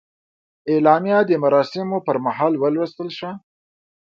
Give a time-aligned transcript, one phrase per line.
[0.71, 3.33] اعلامیه د مراسمو پر مهال ولوستل شوه.